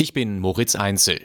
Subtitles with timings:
[0.00, 1.20] Ich bin Moritz Einzel.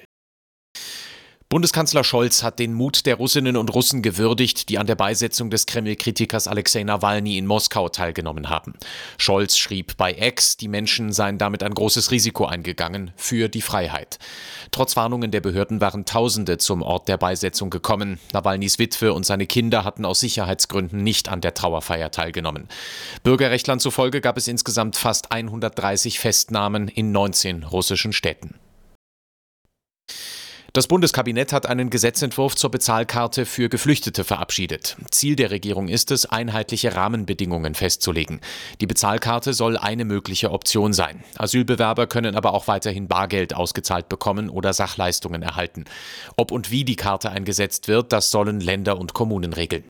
[1.48, 5.67] Bundeskanzler Scholz hat den Mut der Russinnen und Russen gewürdigt, die an der Beisetzung des
[5.67, 8.73] Kreml-Kritikers Alexei Nawalny in Moskau teilgenommen haben.
[9.18, 14.20] Scholz schrieb bei Ex, die Menschen seien damit ein großes Risiko eingegangen für die Freiheit.
[14.71, 18.20] Trotz Warnungen der Behörden waren Tausende zum Ort der Beisetzung gekommen.
[18.34, 22.68] Nawalnys Witwe und seine Kinder hatten aus Sicherheitsgründen nicht an der Trauerfeier teilgenommen.
[23.23, 28.55] Bürgerrechtlern zufolge gab es insgesamt fast 130 Festnahmen in 19 russischen Städten.
[30.75, 34.98] Das Bundeskabinett hat einen Gesetzentwurf zur Bezahlkarte für Geflüchtete verabschiedet.
[35.09, 38.41] Ziel der Regierung ist es, einheitliche Rahmenbedingungen festzulegen.
[38.81, 41.23] Die Bezahlkarte soll eine mögliche Option sein.
[41.38, 45.85] Asylbewerber können aber auch weiterhin Bargeld ausgezahlt bekommen oder Sachleistungen erhalten.
[46.35, 49.85] Ob und wie die Karte eingesetzt wird, das sollen Länder und Kommunen regeln.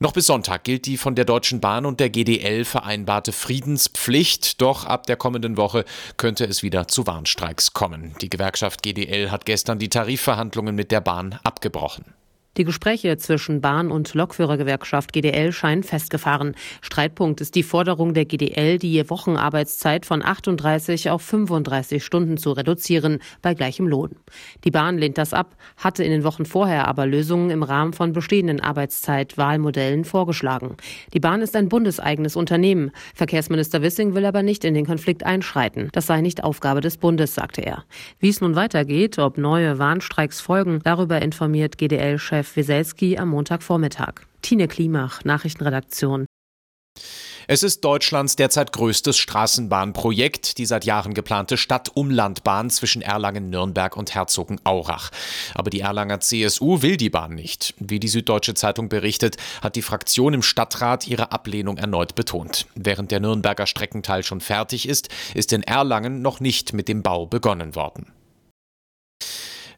[0.00, 4.84] Noch bis Sonntag gilt die von der Deutschen Bahn und der GDL vereinbarte Friedenspflicht, doch
[4.84, 5.84] ab der kommenden Woche
[6.16, 8.14] könnte es wieder zu Warnstreiks kommen.
[8.20, 12.04] Die Gewerkschaft GDL hat gestern die Tarifverhandlungen mit der Bahn abgebrochen.
[12.56, 16.56] Die Gespräche zwischen Bahn- und Lokführergewerkschaft GDL scheinen festgefahren.
[16.80, 23.20] Streitpunkt ist die Forderung der GDL, die Wochenarbeitszeit von 38 auf 35 Stunden zu reduzieren,
[23.42, 24.16] bei gleichem Lohn.
[24.64, 28.12] Die Bahn lehnt das ab, hatte in den Wochen vorher aber Lösungen im Rahmen von
[28.12, 30.76] bestehenden Arbeitszeitwahlmodellen vorgeschlagen.
[31.14, 32.90] Die Bahn ist ein bundeseigenes Unternehmen.
[33.14, 35.90] Verkehrsminister Wissing will aber nicht in den Konflikt einschreiten.
[35.92, 37.84] Das sei nicht Aufgabe des Bundes, sagte er.
[38.18, 44.22] Wie es nun weitergeht, ob neue Warnstreiks folgen, darüber informiert GDL-Chef Chef Wieselski am Montagvormittag.
[44.42, 46.26] Tine Klimach, Nachrichtenredaktion.
[47.46, 54.14] Es ist Deutschlands derzeit größtes Straßenbahnprojekt, die seit Jahren geplante Stadt-Umlandbahn zwischen Erlangen, Nürnberg und
[54.14, 55.10] Herzogenaurach.
[55.54, 57.74] Aber die Erlanger CSU will die Bahn nicht.
[57.78, 62.66] Wie die Süddeutsche Zeitung berichtet, hat die Fraktion im Stadtrat ihre Ablehnung erneut betont.
[62.74, 67.26] Während der Nürnberger Streckenteil schon fertig ist, ist in Erlangen noch nicht mit dem Bau
[67.26, 68.12] begonnen worden.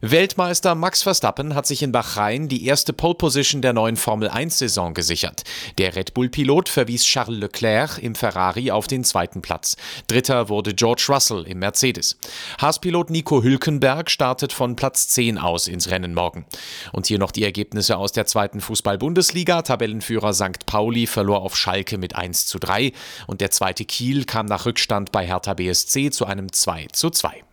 [0.03, 4.95] Weltmeister Max Verstappen hat sich in Bahrain die erste Pole Position der neuen Formel 1-Saison
[4.95, 5.43] gesichert.
[5.77, 9.77] Der Red Bull-Pilot verwies Charles Leclerc im Ferrari auf den zweiten Platz.
[10.07, 12.17] Dritter wurde George Russell im Mercedes.
[12.59, 16.47] Haas-Pilot Nico Hülkenberg startet von Platz 10 aus ins Rennen morgen.
[16.93, 19.61] Und hier noch die Ergebnisse aus der zweiten Fußball-Bundesliga.
[19.61, 20.65] Tabellenführer St.
[20.65, 22.91] Pauli verlor auf Schalke mit 1 zu 3
[23.27, 27.43] und der zweite Kiel kam nach Rückstand bei Hertha BSC zu einem 2 zu 2.